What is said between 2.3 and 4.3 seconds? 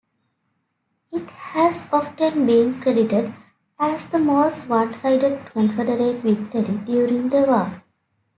been credited as the